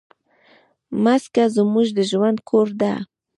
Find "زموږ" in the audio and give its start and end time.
1.55-1.87